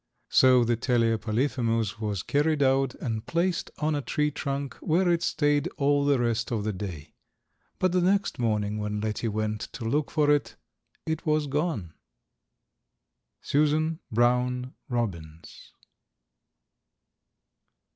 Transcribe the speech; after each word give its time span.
So 0.29 0.63
the 0.63 0.75
Telea 0.75 1.21
polyphemus 1.21 1.99
was 1.99 2.23
carried 2.23 2.63
out 2.63 2.95
and 2.95 3.23
placed 3.27 3.69
on 3.77 3.93
a 3.93 4.01
tree 4.01 4.31
trunk 4.31 4.73
where 4.77 5.07
it 5.11 5.21
stayed 5.21 5.67
all 5.77 6.05
the 6.05 6.17
rest 6.17 6.49
of 6.51 6.63
the 6.63 6.73
day. 6.73 7.13
But 7.77 7.91
the 7.91 8.01
next 8.01 8.39
morning 8.39 8.79
when 8.79 8.99
Letty 8.99 9.27
went 9.27 9.61
to 9.73 9.85
look 9.85 10.09
for 10.09 10.31
it, 10.31 10.55
it 11.05 11.27
was 11.27 11.45
gone. 11.45 11.93
Susan 13.43 13.99
Brown 14.09 14.73
Robbins. 14.89 15.71